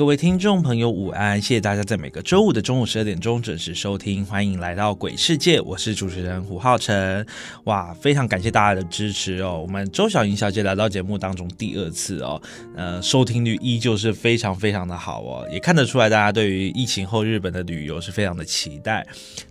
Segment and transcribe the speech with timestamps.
[0.00, 1.38] 各位听众朋友，午安！
[1.38, 7.26] 谢谢大家在每个周五的中午十二点钟准时收听，欢迎来到鬼世界，我是主持人胡浩辰。
[7.64, 9.60] 哇，非常感谢大家的支持哦！
[9.60, 12.40] 我们周小莹小姐来到节目当中第二次哦，
[12.74, 19.06] 呃，收听率依旧是非常非常的好哦，也看得出来大家对于疫情后日本的旅游是非常的期待。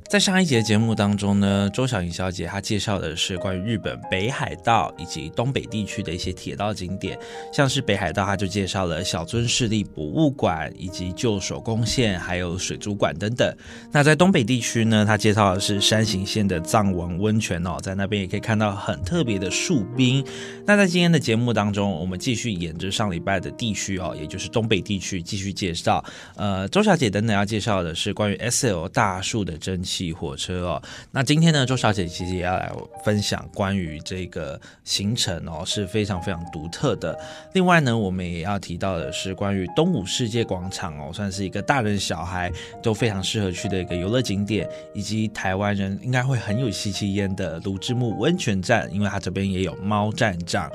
[0.10, 7.16] 在上一节节目当中呢，周小莹小姐她介绍的是关于日本北海道以及东北地区的一些铁道景点，
[7.54, 13.56] 像是北海道，她就介绍了小樽市立博物馆以及旧手工线，还有水族馆等等。
[13.92, 20.26] 那在东北地区呢，她介绍的是山形县的藏王温泉哦，在那边也可以看到很特别的树冰。
[20.66, 26.04] 那在今天的节目当中，我们继续沿着上礼拜的地区哦，也就是东北地区继续介绍。
[26.36, 30.10] 呃，周小姐等等要介绍的是关于 S L 大树的蒸汽。
[30.20, 32.70] 火车哦，那今天呢，周小姐其实也要来
[33.06, 37.18] 分享关于这个行程哦，是非常非常独特的。
[37.54, 42.52] 另外呢，我们也要提到的是关于东武世界广场哦，算是一个大人小孩
[42.84, 50.70] 都非常适合去的一个游乐景点，以及台湾人应该会很有吸气烟的卢之木温泉站，因为它这边也有猫站长。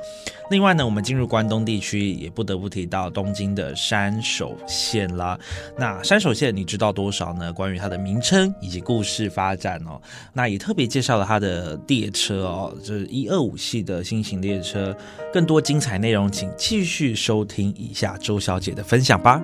[0.49, 5.37] 另外呢，我们进入关东地区，也不得不提到东京的山手线啦。
[5.77, 7.53] 那山手线你知道多少呢？
[7.53, 9.99] 关于它的名称以及故事发展哦，
[10.33, 14.95] 那也特别介绍了它的列车哦，就是一二五系的新型列车。
[15.33, 19.41] 更多精彩内容，请继续收听以下周小姐的分享吧。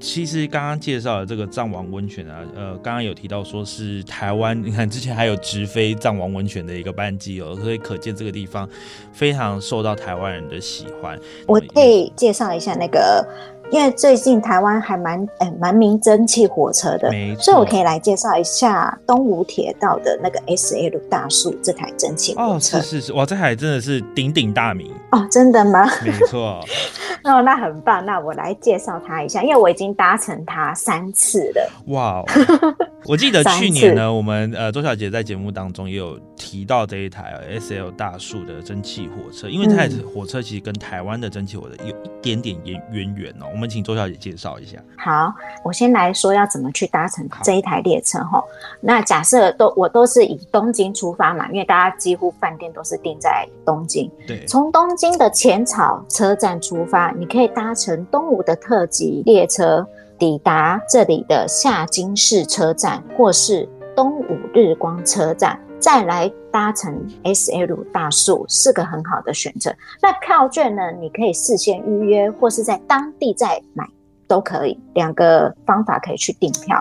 [0.00, 8.68] 其实刚刚介绍的这个藏王温泉啊，呃，刚刚有提到说是台湾， 你看之前还有直飞藏王温泉的一个班机哦，所以可见这个地方
[9.12, 11.16] 非常受到台湾人的喜欢。
[11.46, 13.24] 我可以介绍一下那个。
[13.72, 22.76] 因为最近台湾还蛮哎蛮名蒸汽火车的，所以我可以来介绍一下东吴铁道的那个 S L 大树这台蒸汽火车。
[22.76, 25.88] 哦，是是是，哇，这台真的是鼎鼎大名哦，真的吗？
[26.04, 26.60] 没错。
[27.24, 31.70] 哦，那很棒，那我来介绍它一下，因为我已经搭乘它三次了。
[31.86, 32.22] 哇，
[33.06, 43.46] 我记得去年呢，我们呃周小姐在节目当中也有提到这一台 S L 大树的蒸汽火车，因为这台火车其实跟台湾的蒸汽火车有一点点渊渊源哦。
[43.62, 44.76] 我们请周小姐介绍一下。
[44.98, 48.42] 好，我先来说要怎么去搭乘这一台列车哈。
[48.80, 54.10] 那假设都我都是以东京出发嘛，因为大家几乎饭店都是定在东京。
[54.26, 54.44] 对。
[54.46, 59.86] 从东京的浅草车站出发，你可以搭乘东武的特急列车
[60.18, 65.56] 抵达这里的下京市车站，或是东武日光车站。
[65.78, 69.74] 再来搭乘 S L 大树是个很好的选择。
[70.00, 70.92] 那票券呢？
[71.00, 73.84] 你可以事先预约，或是在当地再买
[74.28, 74.78] 都可以。
[74.94, 76.80] 两个方法可以去订票。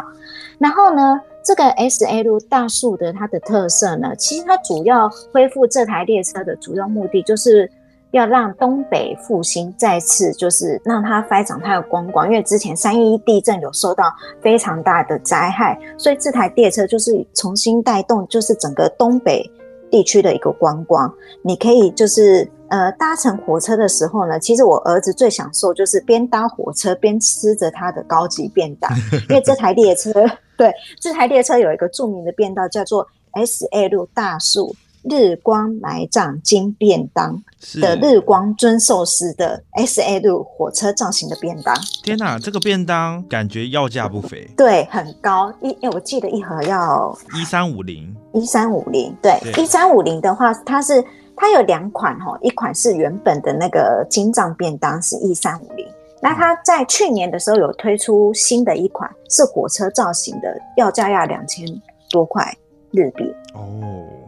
[0.59, 7.71] 然后呢，这个 S L 大树的它的特色呢，其实它主要恢复这台列车的主要目的就是。
[8.11, 19.49] 要让东北复兴再次就是让它发展它的观光，因为之前三一地震有受到非常大的灾害，所以这台列车就是重新带动，就是整个东北
[19.91, 21.13] 地区的一个观光。
[21.43, 28.91] 你可以就是呃搭乘火车的时候呢，其实我儿子最享受就是边搭火车边吃着他的高级便当，
[29.29, 30.11] 因为这台列车
[30.57, 34.75] 对这台列车有一个著名的便当叫做 S L 大树。
[35.03, 37.41] 日光埋葬金便当
[37.81, 51.03] 的日光尊寿司的 S L 火车造型的便当，天哪，这个便当感觉要价不菲，对，很高一，我记得一盒要一三五零，一三五零，对，一三五零的话，它是
[51.35, 55.85] 它有两款哈，一款是原本的那个金藏便当是一三五零，
[56.21, 61.65] 那它在去年的时候有推出新的一款是火车造型的，要价要两千
[62.09, 62.55] 多块
[62.91, 63.23] 日币
[63.53, 63.67] 哦。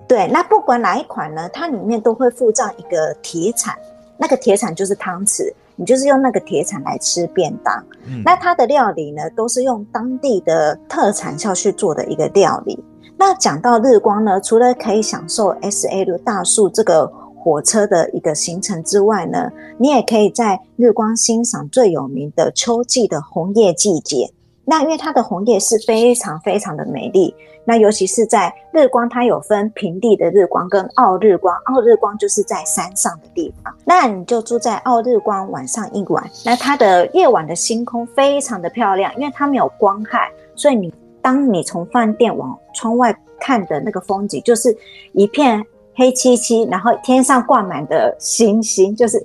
[0.07, 3.75] 对，那不管哪一款呢，它里面都会附上一个铁铲，
[4.18, 7.83] 那个铁铲就是汤匙，你就是用那个铁铲来吃便当。
[8.24, 12.77] 那它的料理呢，都是用当地的特产下去做的一个料理。
[13.18, 24.31] 那讲到日光呢，除了可以享受 S L 大树这个火车的一个行程之外呢，你也可以在日光欣赏最有名的秋季的红叶季节。
[24.65, 44.75] 那因为它的红叶是非常非常的美丽，那尤其是在日光，它有分平地的日光跟奥日光，奥日光就是在山上的地方，那你就住在奥日光晚上一晚，那它的夜晚的星空非常的漂亮，因为它没有光害，所以你当你从饭店往窗外看的那个风景，就是
[45.12, 45.62] 一片
[45.94, 49.21] 黑漆漆，然后天上挂满的星星，就是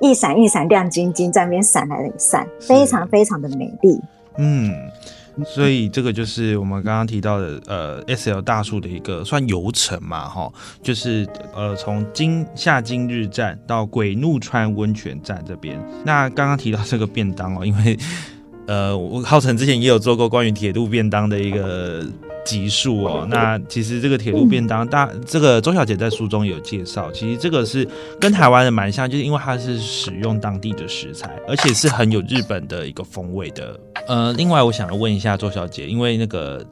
[0.00, 3.98] 一闪一闪亮晶晶在那边闪来闪，非常非常的美丽。
[4.38, 4.72] 嗯
[5.46, 10.52] 所以这个就是我们刚刚提到的，呃，S L 大树的一个算游程嘛，哈，
[10.82, 15.82] 就是呃，从今夏今日站到鬼怒川温泉站这边。
[16.04, 17.98] 那刚刚提到这个便当哦，因为
[18.72, 22.02] 呃，我浩辰之前也有做过关于铁路便当的一个。
[22.44, 27.88] 集数哦，那其实这个铁路便当，大这个周小姐在书中有介绍，其实这个是
[28.18, 33.78] 跟台湾的蛮像，就是因为它是使用当地的食材，而且是很有日本的一个风味的。
[34.08, 36.66] 呃，另外我想要问一下周小姐，因为那个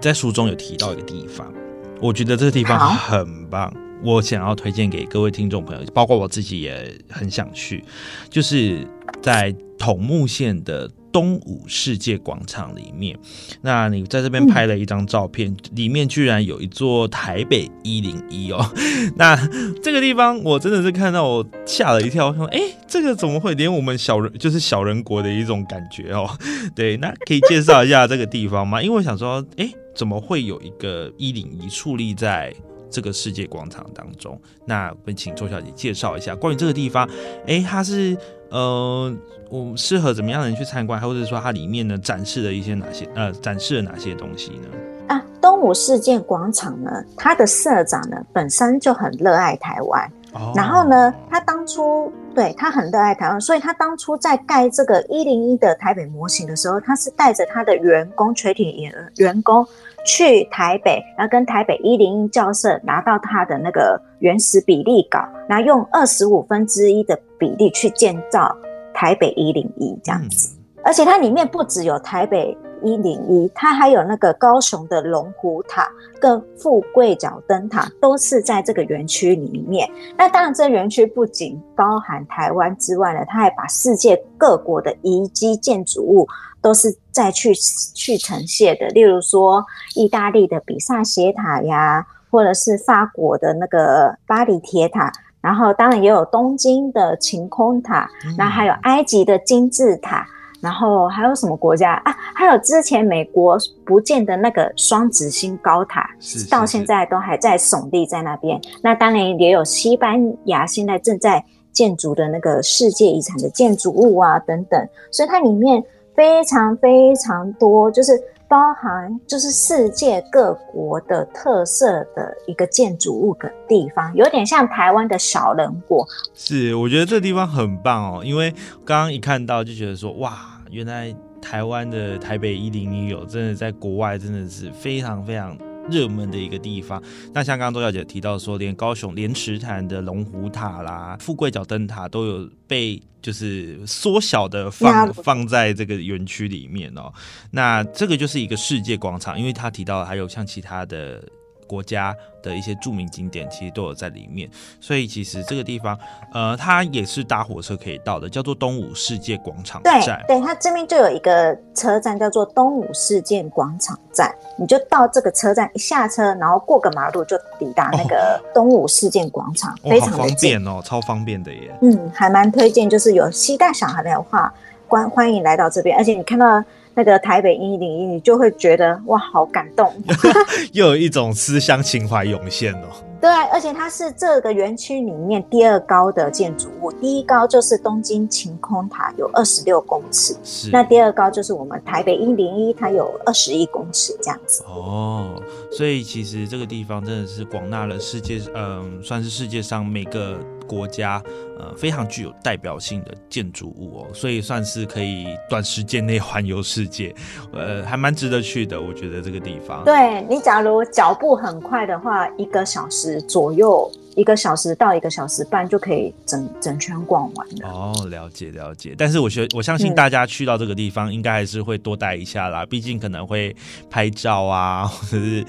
[0.00, 1.52] 在书中有提到一个地方，
[2.00, 7.82] 我觉得这个地方很棒，我想要推荐给各位听众朋友，包括我自己也很想去，
[8.28, 8.86] 就是
[9.20, 10.88] 在桐木县的。
[11.12, 13.18] 东武世界广场里面，
[13.62, 18.64] 那你在这边拍了一张照片，里面居然有一座台北一零一哦。
[19.16, 19.36] 那
[19.82, 26.28] 这个地方我真的是看到我吓了一跳，说：“哎，这个怎么会连我们小人就是小人国的一种感觉哦？”
[26.74, 28.82] 对，那可以介绍一下这个地方吗？
[28.82, 32.54] 因为我想说，哎，怎么会有一个一零一矗立在
[32.90, 34.40] 这个世界广场当中？
[34.66, 37.08] 那我们请周小姐介绍一下关于这个地方。
[37.46, 38.16] 哎，它是。
[38.50, 39.12] 呃，
[39.48, 44.68] 我适合怎么样的人去参观，或者说它里面呢展示了一些哪些呃展示了哪些东西呢？
[45.06, 50.12] 啊，东武世界广场呢，它的社长呢本身就很热爱台湾，
[50.54, 59.64] 然后呢，他当初对他很热爱台湾，所以他当初在盖这个一零一的台北模型的时候，他是带着他的员工垂体员员工
[60.04, 67.16] 去台北，然后跟台北一零一教社拿到他的那个原始比例稿，然后用二十五分之一的。
[67.40, 68.54] 比例去建造
[68.94, 70.54] 台北一零一这样子，
[70.84, 75.88] 而且它里面不只有台北一零一，它还有那个高雄的龙虎塔
[76.20, 79.90] 跟富贵角灯塔，都是在这个园区里面。
[80.16, 86.26] 那当然，这园区不仅包含台湾之外呢，它还把世界各国的遗迹建筑物
[86.62, 87.54] 都是再去
[87.94, 88.86] 去呈现的。
[88.88, 89.64] 例如说，
[89.94, 95.12] 意大利的比萨斜塔呀，或者是法国的那个巴黎铁塔。
[95.40, 100.26] 然后当然也有东京的晴空塔，那还有埃及的金字塔，
[100.60, 102.14] 然后还有什么国家啊？
[102.34, 106.08] 还有之前美国不见的那个双子星高塔，
[106.50, 108.60] 到现在都还在耸立在那边。
[108.82, 115.82] 那当然也有西班牙现在正在建筑的那个世界遗产的建筑物啊等等，所以它里面
[116.14, 118.12] 非常非常多，就是。
[118.50, 126.04] 包含就是世界各国的特色的一个建筑物的地方，有点像台湾的小人国。
[126.34, 128.50] 是，我觉得这地方很棒哦，因为
[128.84, 130.36] 刚刚一看到就觉得说，哇，
[130.68, 135.56] 原来台湾的台北一零一有，真的在国外真的是非常非常。
[135.90, 147.12] 热门的一个地方，那像刚刚周小姐提到说，连高雄莲池潭的龙虎塔啦、富贵角灯塔都有被就是缩小的放放在这个园区里面哦。
[147.50, 151.22] 那这个就是一个世界广场，因为他提到还有像其他的。
[151.70, 152.12] 国家
[152.42, 154.50] 的一些著名景点其实都有在里面，
[154.80, 155.96] 所以其实这个地方，
[156.34, 160.20] 呃，它也是搭火车可以到的，叫做东武世界广场站。
[160.26, 171.78] 对，它这边就有一个车站叫做东武世界广场站，你就到这个车站一下车，然后过个马路就抵达那个东武世界广场，非常方便哦，超方便的耶。
[171.82, 174.52] 嗯，还蛮推荐，就是有携带小孩的话，
[174.88, 176.64] 欢欢迎来到这边，而且你看到。
[176.94, 179.92] 那个台北一零一，你就会觉得哇，好感动，
[180.72, 182.86] 又有一种思乡情怀涌现哦。
[183.20, 190.34] 对，而且它是这个园区里面第二高的建筑物，第一高就是东京晴空塔，有二十六公尺。
[190.42, 190.70] 是。
[190.70, 194.64] 那第二高就是我们台北一零一，它有二十一公尺这样子。
[194.66, 195.34] 哦，
[195.70, 200.38] 所以其实这个地方真的是广纳了世界，嗯，算是世界上每个。
[200.70, 201.20] 国家
[201.58, 207.12] 呃非常具有代表性的建筑物哦，所以算是可以短时间内环游世界，
[207.52, 208.80] 呃，还蛮值得去的。
[208.80, 213.90] 我觉得这个地方，对你假如脚步很快的话，一个小时左右。
[214.20, 217.68] 一个小时到一个小时半就可以整整圈逛完了。
[217.70, 218.94] 哦，了解了解。
[218.98, 222.66] 但是我觉我相信大家去到这个地方，应该还是会多待一下啦。
[222.66, 223.56] 毕竟可能会
[223.88, 225.46] 拍照啊， 或者是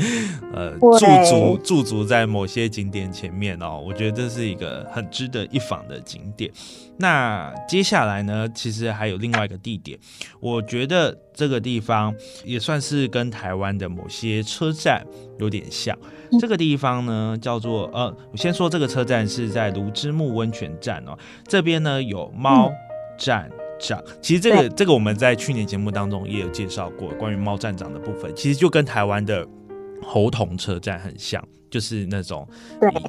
[0.54, 0.98] 呃驻
[1.30, 3.84] 足驻足在某些景点前面哦。
[3.86, 6.50] 我觉得这是一个很值得一访的景点。
[7.02, 10.00] 那接下来呢，其实还有另外一个地点，
[10.40, 12.14] 我觉得这个地方
[12.46, 15.04] 也算是跟台湾的某些车站
[15.40, 15.98] 有点像。
[16.40, 21.18] 这个地方呢，叫做呃，我先说这个车站是在卢之木温泉站哦。
[21.48, 22.72] 这边呢有猫
[23.18, 29.46] 站长，其实这个这个我们在去年节目当中也有介绍过关于猫站长的部分，其实就跟台湾的
[30.04, 31.44] 猴童车站很像。
[31.72, 32.48] 就是那种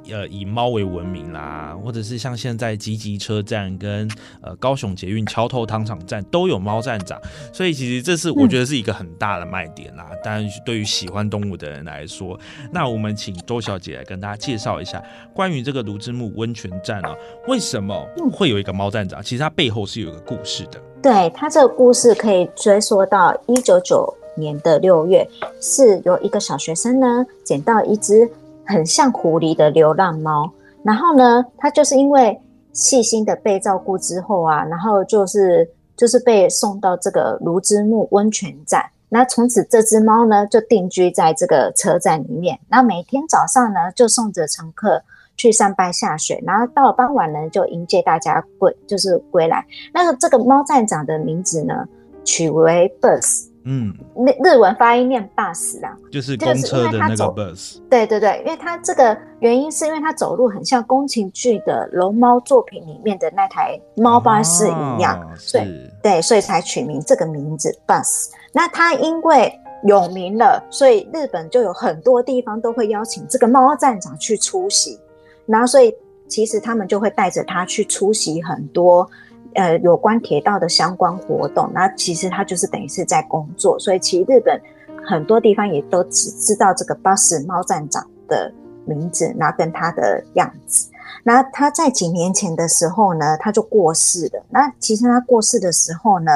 [0.04, 4.08] 以呃以猫为闻名啦，或者是像现在吉吉车站跟
[4.40, 7.20] 呃高雄捷运桥头糖厂站都有猫站长，
[7.52, 10.08] 所以其实这是我觉得是一个很大的卖点啦。
[10.22, 12.38] 当然，对于喜欢动物的人来说，
[12.72, 15.02] 那我们请周小姐来跟大家介绍一下
[15.34, 17.12] 关于这个卢之木温泉站啊，
[17.48, 19.20] 为什么会有一个猫站长？
[19.20, 20.80] 其实它背后是有一个故事的。
[21.02, 25.28] 对它这个故事可以追溯到一九九年的六月，
[25.60, 28.30] 是由一个小学生呢捡到一只。
[28.64, 30.50] 很像狐狸的流浪猫，
[30.82, 32.40] 然后呢，它就是因为
[32.72, 38.84] 细心的被照顾之后啊，然后就是就是被送到这个卢之木温泉站。
[39.08, 42.58] 那从此这只猫呢就定居在这个车站里面。
[42.68, 45.02] 那每天早上呢就送着乘客
[45.36, 49.66] 去上班下水，然后到了傍晚呢就迎接大家归就是归来。
[49.92, 51.86] 那这个猫站长的名字呢
[52.24, 53.51] 取为 Bus。
[53.64, 57.78] 嗯，日日文发音念 bus 啊，就是公车的那个 bus。
[57.88, 68.28] 对对对，因为它这个原因是因为它走路很像宫崎骏的龙猫作品里面的那台猫巴士一样，所以对，所以才取名这个名字 bus。
[68.52, 69.52] 那它因为
[69.84, 74.98] 有名了，所以日本就有很多地方都会邀请这个猫站长去出席，
[75.46, 75.94] 然后所以
[76.28, 79.08] 其实他们就会带着他去出席很多。
[79.54, 84.60] 呃，有关铁道的相关活动，那其实他就是等于是在工作，所以其实日本
[85.06, 88.52] 很多地方也都只知道这个巴士猫站长的
[88.84, 90.88] 名字，然后跟他的样子。
[91.24, 94.44] 那他在几年前的时候呢，他就过世了。
[94.50, 96.32] 那其实他过世的时候呢，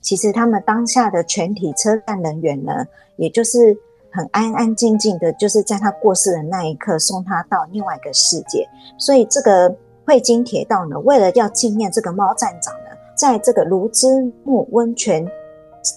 [0.00, 2.72] 其实他们当下的全体车站人员呢，
[3.16, 3.76] 也就是
[4.10, 8.68] 很安安静静的，就是在他过世的那一刻送他到另外一个世界。
[8.98, 9.74] 所以这个。
[10.08, 14.08] 汇金铁道呢，为了要纪念这个猫站长呢，在这个卢之
[14.42, 15.22] 木温泉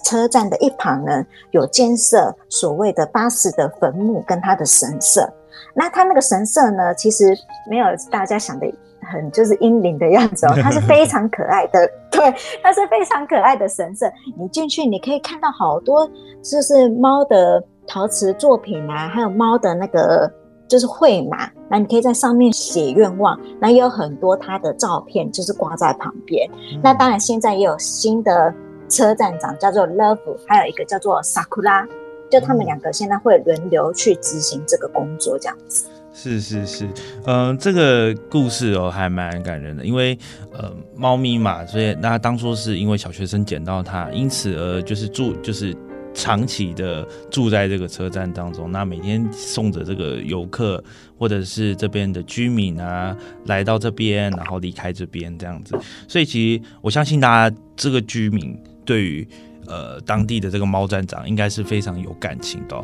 [0.04, 5.26] 车站的一旁呢，有建设所谓的巴士的坟墓跟他的神社。
[5.74, 7.34] 那他那个神社呢，其实
[7.70, 8.66] 没有大家想的
[9.10, 14.12] 很就是阴灵的样子哦， 它是非常可爱的， 对，它是非常可爱的神社。
[14.36, 16.06] 你进去，你可以看到好多
[16.42, 20.30] 就是猫的陶瓷作品啊，还有猫的那个。
[20.72, 26.48] 就是会嘛，那你可以在上面写愿望，那也有很多他的照片，就是挂在旁边。
[26.82, 28.54] 那当然，现在也有新的
[28.88, 31.86] 车站长叫做 Love，还有一个叫做 Sakura，
[32.30, 35.84] 就他们两个现在会轮流去执行这个工作，这样子。
[36.14, 36.88] 是是是，
[37.26, 40.18] 嗯，这个故事哦还蛮感人的，因为
[40.54, 45.76] 呃猫咪嘛，所以那当初是因为小学生捡到它，因此而就是住就是。
[46.14, 50.82] 长期的住在这个车站当中，那每天送着这个游客
[51.18, 53.16] 或者是这边的居民啊，
[53.46, 55.78] 来到这边，然后离开这边这样子。
[56.06, 59.26] 所以其实我相信大家这个居民对于
[59.66, 62.76] 呃当地的这个猫站长应该是非常有感情的。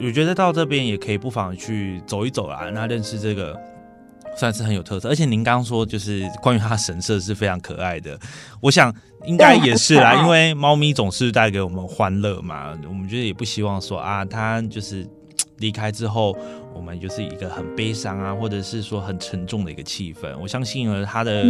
[0.00, 3.58] 我觉得到这边也可以不妨去走一走啦，那认识这个。
[4.36, 8.18] 算是很有特色，而且您刚刚说就是关于它神色是非常可爱的，
[8.60, 8.92] 我想
[9.26, 15.06] 应该也是啦， 因为猫咪总是带给我们欢乐嘛，我们觉得也不希望说啊，它就是
[15.58, 16.36] 离开之后，
[16.74, 20.36] 我们就是一个很悲伤啊，或者是说很沉重的一个气氛。
[20.38, 21.44] 我相信呢，它的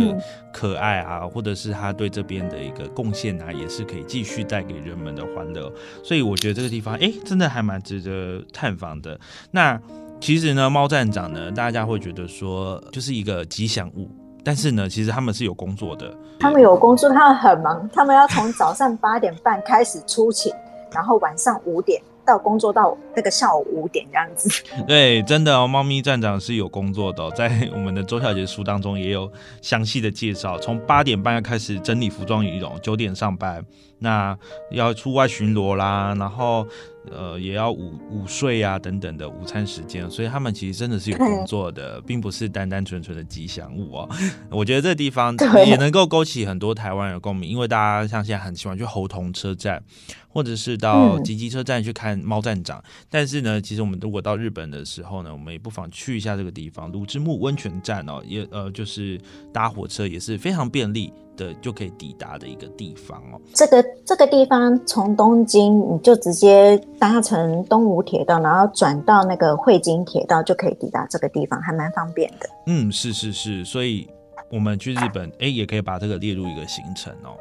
[0.52, 5.72] 可爱啊，或者是它对这边的一个贡献啊，也是可以继续带给人们的欢乐。
[6.02, 9.18] 所以我觉得这个地方哎，真的还蛮值得探访的。
[9.50, 9.80] 那。
[10.20, 14.08] 其实呢，猫站长呢，大家会觉得说就是一个吉祥物，
[14.42, 16.16] 但是呢，其实他们是有工作的。
[16.40, 20.50] 他们有工作，他们很忙，他们要从早上八点半开始出勤，
[20.92, 24.48] 然后晚上五点到工作到那个下午五点这样子。
[24.88, 29.30] 对，真的哦，猫咪站长是有工作的， 在我们的周小姐书当中也有
[29.60, 33.62] 详细的介绍，从八点半要开始整理服装仪容，九点上班，
[33.98, 34.36] 那
[34.70, 36.66] 要出外巡逻啦，然后。
[37.10, 44.08] 呃，也要午午睡啊等等的午餐时间，所以他们其实真的是有工作的，并不是单单纯纯的吉祥物哦。
[44.50, 49.82] 我觉得这地方也能够勾起很多台湾人的共鸣，因为大家像现在很喜欢去猴童车站，
[50.28, 52.82] 或者是到嗯吉吉车站去看猫站长。
[53.10, 59.20] 但是呢，其实我们如果到日本的时候呢，我们也不妨去一下这个地方——鲁之木温泉站哦，也呃就是
[59.52, 63.40] 搭火车也是非常便利的，就可以抵达的一个地方哦。
[63.52, 72.48] 这个这个地方从东京你就直接搭乘东武铁道，然后转到那个汇金铁道就可以抵达这个地方，还蛮方便的。
[72.66, 74.08] 嗯，是是是，所以
[74.50, 77.36] 我们去日本，哎，也可以把这个列入一个行程哦。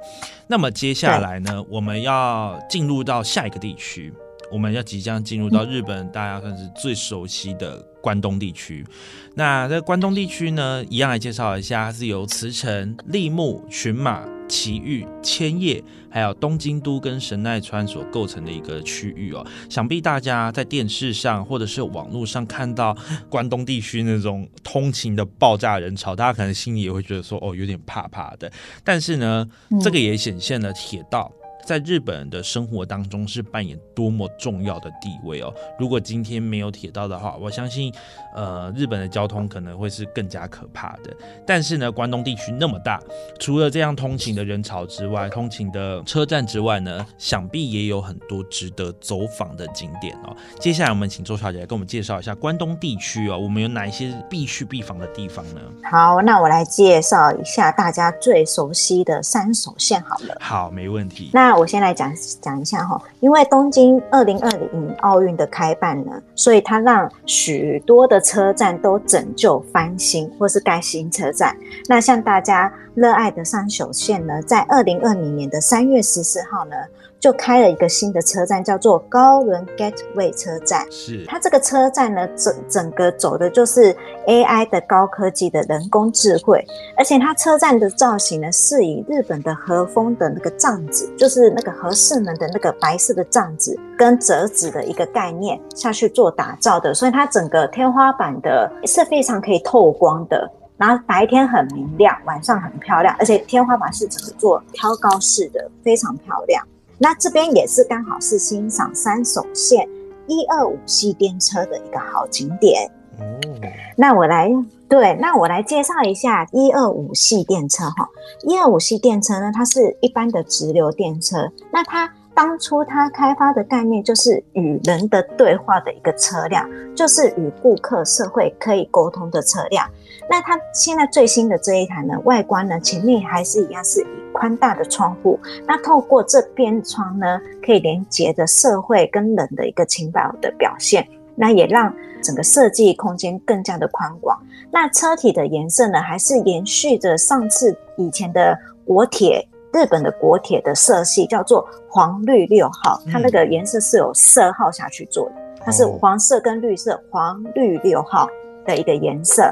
[0.48, 4.14] 那么接下来呢，我们要进入到下一个地区，
[4.54, 8.86] 我们要即将进入到日本，大家算是最熟悉的关东地区。
[9.34, 19.44] 那在关东地区呢，一样来介绍一下，它是由茨城、立木、群马、埼玉、千叶，还有东京都跟神奈川所构成的一个区域哦。
[19.72, 22.96] 想必大家在电视上或者是网络上看到
[23.30, 28.52] 关东地区那种通勤的爆炸人潮，大家可能心里也会觉得说，哦，有点怕怕的。
[28.84, 29.50] 但是呢，
[29.82, 31.32] 这个也显现了铁道。
[31.66, 35.54] 在日本人的生活当中是扮演多么重要的地位哦！
[35.80, 37.94] 如果今天没有铁道的话，我相信，
[38.36, 41.16] 呃，日本的交通可能会是更加可怕的。
[41.46, 43.02] 但是呢，关东地区那么大，
[43.40, 50.36] 除了这样通勤的人潮之外，通勤的车站之外呢，想必也有很多值得走访的景点哦。
[50.60, 55.62] 接下来我们请周小姐来跟我们介绍一下关东地区哦，我们有哪一些必去必访的地方呢？
[55.90, 60.38] 好，那我来介绍一下大家最熟悉的三手线好了。
[60.40, 61.30] 好，没问题。
[61.34, 71.56] 那我先来讲讲一下哈，因为东京二零二零奥运的开办呢，所以它让许多的车站都拯救翻新或是盖新车站。
[71.88, 76.76] 那像大家热爱的三手线呢，在二零二零年的三月十四号呢，
[77.24, 80.86] 就开了一个新的车站，叫做高轮 Gateway 车站。
[80.92, 83.96] 是它这个车站呢，整整个走的就是
[84.28, 86.62] AI 的高科技的人工智慧，
[86.98, 100.52] 而且它车站的造型呢，是以日本的和风的那个帐子，就是那个和室门的那个白色的帐子跟折纸的一个概念下去做打造的，所以它整个天花板的是非常可以透光的。
[100.76, 106.62] 然后白天很明亮，晚上很漂亮，而且天花板是整个做挑高式的，非常漂亮。
[107.04, 109.86] 那这边也是刚好是欣赏三手线
[110.26, 112.90] 一二五系电车的一个好景点。
[113.20, 113.62] 嗯，
[113.98, 114.50] 那我来
[114.88, 118.08] 对，那我来介绍一下一二五系电车哈。
[118.48, 121.52] 一二五系电车呢，它是一般的直流电车。
[121.74, 129.88] 那它当初它开发的概念就是与人的对话的一个车辆，就是与顾客社会可以沟通的车辆。
[130.30, 141.08] 那它现在最新的这一台呢，外观呢前面还是一样是以宽大的窗户，那透过这边窗呢，可以连接着社会跟人的一个情感的表现。
[141.36, 141.92] 那也让
[142.22, 144.40] 整个设计空间更加的宽广。
[144.72, 153.02] 那车体的颜色呢，还是延续着上次以前的国铁，日本的国铁的色系，叫做黄绿六号。
[153.12, 158.28] 它那个颜色是有色号下去做的，它是哦黄色跟绿色，黄绿六号
[158.66, 159.52] 的一个颜色。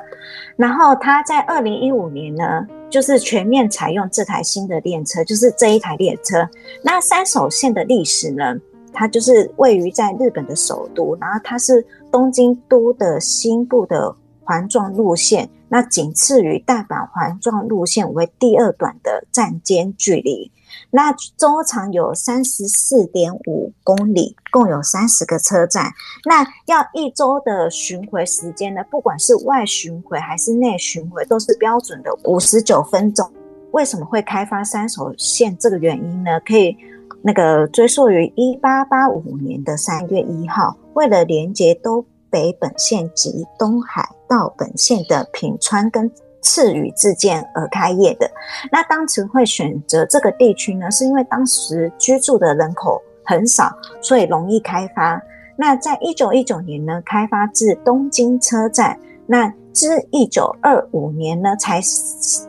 [0.56, 6.48] 然后它在二零一五年呢，就是全面采用这台新的列车，就是这一台列车。
[6.84, 8.56] 那三手线的历史呢？
[8.94, 11.82] 它就是位于在日本的首都，然后它是
[12.12, 14.14] 东京都的新部的
[14.52, 20.52] 环状路线，那仅次于大阪环状路线为第二短的站间距离。
[20.90, 25.90] 那周长有三十四点五公里，共有三十个车站。
[26.26, 33.32] 那要一周的巡回时间呢，不管是外巡回还是内巡回，都是标准的五十九分钟。
[33.72, 35.58] 为什么会开发三手线？
[35.58, 36.76] 这个原因呢，可以。
[37.24, 48.28] 那个追溯于一八八五年的三月一号，为了连接都北本线及东海道本线的品川跟赤羽之间而开业的。
[48.72, 55.22] 那当时会选择这个地区呢，是因为当时居住的人口很少，所以容易开发。
[55.56, 58.98] 那在一九一九年呢，开发至东京车站。
[59.28, 61.80] 那至一九二五年呢，才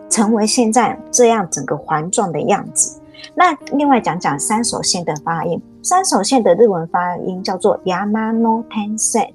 [0.08, 2.98] 成为现在这样整个环状的样子。
[3.36, 9.30] 那另外讲讲三手线的发音，三手线的日文发音叫做 Yamano Tensen。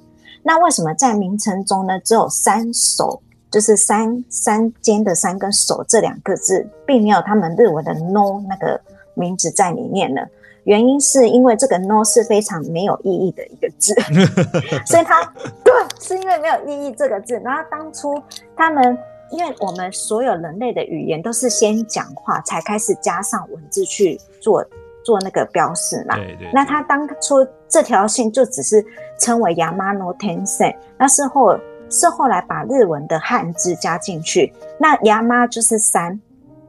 [0.48, 8.80] 那为什么在名称中呢只有三首，就是三三间的三跟手这两个字，并没有他们日文的 no 那个
[9.14, 10.22] 名字在里面呢？
[10.64, 13.94] 原因是因为这个 no 是非常没有意义的一个字，
[14.88, 15.22] 所以它
[15.66, 17.34] 对是因为没有意义这个字。
[17.44, 18.22] 然后当初
[18.56, 18.98] 他们。
[19.30, 24.66] 因为我们所有人类的语言都是先讲话，才开始加上文字去做
[25.08, 26.17] 做那个标示嘛。
[26.17, 26.52] 对对。
[26.54, 28.86] 那他当初这条线就只是
[29.17, 31.58] 称为 Yamano Tensen，那是后
[31.89, 34.52] 是后来把日文的汉字加进去。
[34.78, 36.20] 那 Yama 就是山，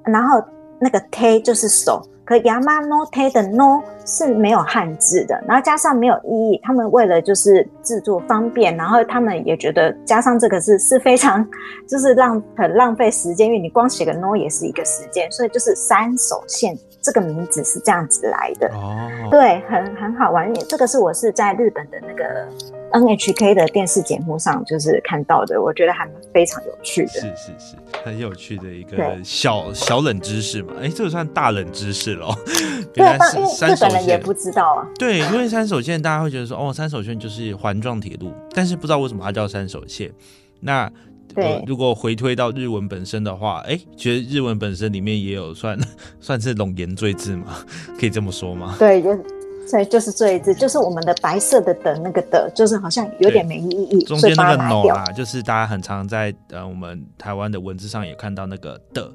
[0.04, 0.40] 然后
[0.78, 2.00] 那个 Te 就是手。
[2.28, 6.60] 可 Yamano Te 的 No 是没有汉字的，然后加上没有意义。
[6.62, 11.42] 他们为了就是制作方便，然后他们也觉得加上这个字是非常
[11.88, 18.68] 就是浪很浪费时间，因为你光写个 No 也是一个时间，所以就是三手线这个名字是这样子来的。
[18.74, 20.52] 哦，对，很很好玩。
[20.68, 22.46] 这个是我是在日本的那个
[22.92, 27.12] NHK 的电视节目上就是看到的，我觉得还非常有趣的。
[27.12, 30.74] 是是是，很有趣的一个小小冷知识嘛。
[30.80, 32.08] 哎，这个算大冷知识。
[32.94, 34.88] 对，因为日本人也不知道啊。
[34.98, 40.10] 对，因为三手线大家会觉得说，哦，三手线就是环状铁路，但是不知道为什么它叫三手线。
[40.60, 40.90] 那
[41.34, 45.78] 对，如果回推到日文本身的话，哎，觉得日文本身里面也有算
[46.18, 47.58] 算是龙颜赘字嘛，
[48.00, 48.74] 可以这么说吗？
[48.80, 49.10] 对，就
[49.68, 54.02] 所以就是这一字，就是我们的白色的的那个的，就是好像有点没意义。
[54.04, 59.10] 中间那个 no 啊，就是大家很常在呃我们台湾的文字上也看到那个的。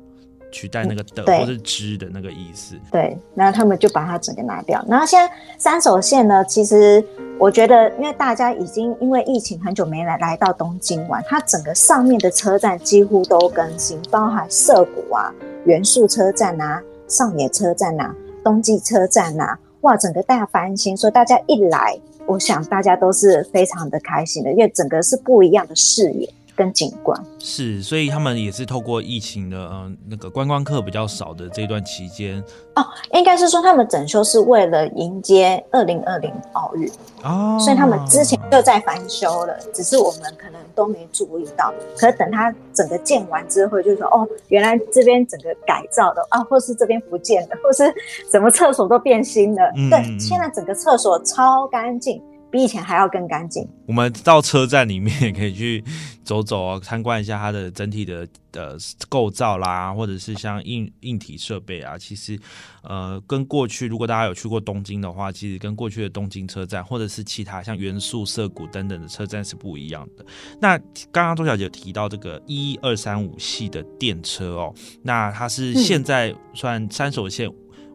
[0.56, 4.86] 取代那个的或是之的那个意思，对，然后他们就把它整个拿掉。
[4.88, 7.04] 然后现在三手线呢，其实
[7.40, 15.34] 我觉得，因为大家已经因为疫情很久没来来到东京玩，它整个上面的车站几乎都更新，包含涩谷啊、
[15.66, 26.28] 元素车站啊、上野车站啊、冬季车站啊，哇，整个大翻新，所以大家一来，我想大家都是非常的开心的，因为整个是不一样的视野。
[26.56, 32.44] 跟景观是，所以他们也是透过疫情的，嗯，那个观光客比较少的这段期间
[32.76, 36.90] 哦，应该是说他们整修是为了迎接二零二零奥运
[37.24, 41.74] 哦，所以他们之前就在翻修了，只是我们可能都没注意到。
[41.98, 47.84] 可是等他整个建完之后，就说哦，原来这边整个改造的啊，或是这边不见了，或是
[48.32, 52.22] 什么厕所都变新了，对，现在整个厕所超干净。
[52.54, 53.68] 比以前还要更干净。
[53.88, 55.84] 我们到车站里面也 可以去
[56.24, 58.78] 走走啊，参观一下它的整体的呃
[59.10, 61.98] 构造啦，或者是像硬硬体设备啊。
[61.98, 62.40] 其实，
[62.84, 70.24] 呃，跟过去如果大家有去过东京的话，其实跟过去的东京车站或者是其他像元素涩谷等等的车站是不一样的。
[70.62, 70.78] 那
[71.12, 77.50] 刚刚周小姐提到这个一二三五系的电车哦，那它是现在算三手线。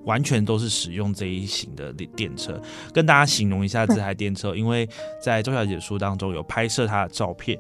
[0.09, 2.59] 完全都是使用这一型的电电车，
[2.94, 4.88] 跟大家形容一下这台电车，因为
[5.23, 7.59] 在周小姐书当中有拍摄她的照片，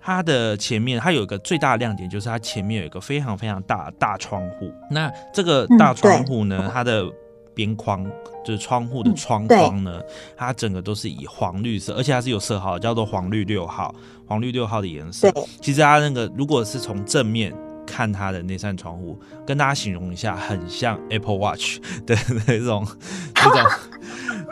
[0.00, 4.72] 它的前面它有一个最大的亮点，就是它前面有一个非常非常大的大窗户。
[4.90, 7.04] 那这个大窗户呢，它的
[7.54, 8.02] 边框
[8.42, 10.00] 就是窗户的窗框呢，
[10.34, 13.94] 它整个都是以黄绿色，而且它是有色号，叫做黄绿六号，
[14.26, 15.30] 黄绿六号的颜色。
[15.60, 17.54] 其实它那个如果是从正面。
[17.90, 22.86] 看它的那扇窗户，跟大家形容一下，很像 Apple Watch 的那种，
[23.34, 23.70] 那种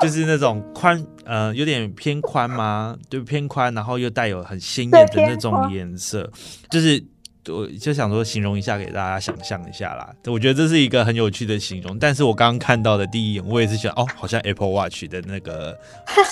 [0.01, 2.97] 就是那种宽，呃，有点偏宽吗？
[3.09, 6.29] 就偏宽，然后又带有很鲜艳的那种颜色，
[6.69, 7.03] 就是
[7.49, 10.13] 我就想说形容一下给大家想象一下啦。
[10.27, 15.79] 我觉得这是一个很有趣的形容，但是我刚刚看到的第一眼，我也是觉得哦，好像 Apple Watch 的那个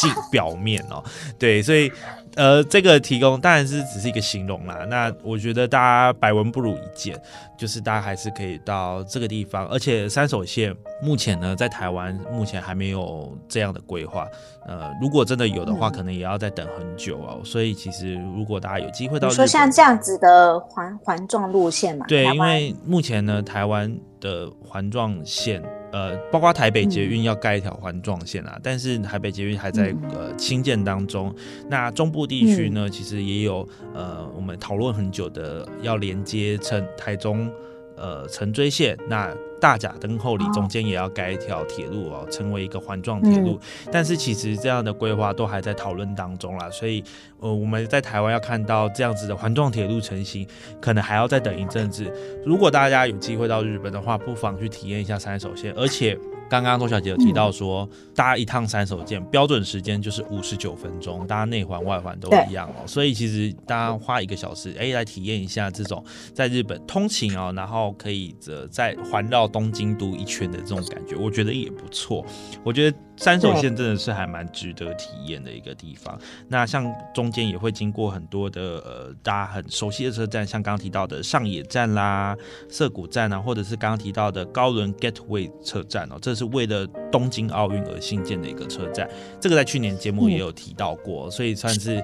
[0.00, 1.04] 镜 表面哦，
[1.38, 1.90] 对，所以。
[2.36, 4.86] 呃，这个提供当然是只是一个形容啦。
[4.88, 7.18] 那我觉得大家百闻不如一见，
[7.58, 9.66] 就是大家还是可以到这个地方。
[9.68, 14.26] 而且三手线目前呢，在台湾目前还没有这样的规划。
[14.66, 17.40] 呃，如果真的有的话，可能也要再等很久哦。
[17.44, 25.62] 所以其实如果大家有机会到，说像这样子的环环状路线嘛，对，因为目前呢，台湾的环状线。
[25.92, 31.34] 呃，包括台北捷运要盖一条环状线啊，但是台北捷运还在呃新建当中。
[31.68, 37.50] 那中部地区呢，其实也有呃我们讨论很久的要连接成台中。
[37.98, 43.58] 呃，城追线那大甲灯后里中间也要盖一条铁路哦，成为一个环状铁路。
[43.90, 47.02] 但是其实这样的规划都还在讨论当中啦，所以
[47.40, 50.46] 呃，我们在台湾要看到这样子的环状铁路成型，
[50.80, 52.10] 可能还要再等一阵子。
[52.44, 56.18] 如果大家有机会到日本的话，不妨去体验一下三手线，而且。
[56.48, 62.86] 刚刚周小姐有提到说，搭一趟三手线标准时间就是五十九分钟，大家内环外环都一样哦。
[62.86, 72.24] 所以其实大家花一个小时，哎，来体验一下这种在日本通勤哦，然后可以呃在环绕东京都一圈的这种感觉，我觉得也不错。
[72.62, 72.96] 我觉得。
[73.16, 76.18] 三手线真的是还蛮值得体验的一个地方。
[76.48, 82.36] 那像中间也会经过很多的呃大家很熟悉的车站，像刚刚提到的上野站啦、
[82.68, 89.08] 涩谷站啊，或者是刚刚提到的高轮 Gateway 车站哦，这是为了东京奥运而新建的一个车站。
[89.40, 92.02] 这个在去年节目也有提到过，所以算是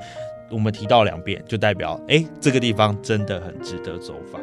[0.50, 4.40] 我们提到两遍，就代表哎这个地方真的很值得走访。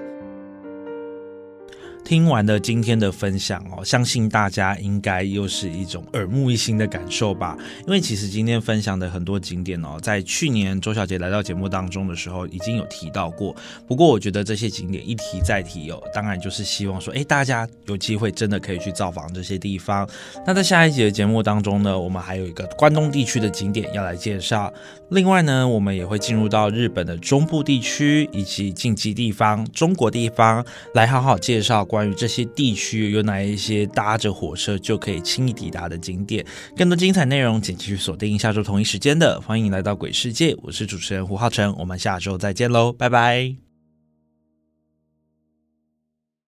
[2.03, 7.55] 听完了今天的分享哦，相信大家应该又是一种耳目一新的感受吧。
[7.85, 13.55] 因为其实今天分享的很多景点哦，在去年周小姐来到节目当中的时候，已经有提到过。
[13.87, 20.09] 不过我觉得这些景点一提再提哦，当然就是希望说，哎，大家有机会真的可以去造访这些地方。
[20.47, 24.73] 那在下一集的节目当中呢，我们还有一个关东地区的景点要来介绍。
[25.09, 36.45] 另外呢，我们也会进入到日本的中部地区以及近畿地方、中国地方，来好好介绍关于这些地区有哪一些搭着火车就可以轻易抵达的景点。
[36.77, 43.68] 更多精彩内容，请继续锁定下周同一时间的《欢迎来到鬼世界》，我是主持人胡浩辰，我们下周再见喽，拜拜。